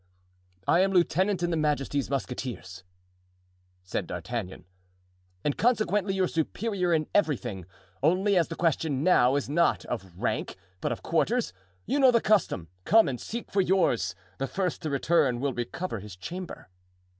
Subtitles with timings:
[0.67, 2.83] "I am lieutenant in his majesty's musketeers,"
[3.83, 4.65] said D'Artagnan,
[5.43, 7.67] "and consequently your superior in everything;
[8.01, 13.07] only, as the question now is not of rank, but of quarters—you know the custom—come
[13.07, 16.69] and seek for yours; the first to return will recover his chamber."